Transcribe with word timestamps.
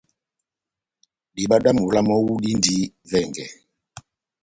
Diba 1.35 1.57
dá 1.63 1.71
mola 1.77 2.01
mɔ́wu 2.07 2.33
dindi 2.43 2.75
vɛngɛ. 3.09 3.45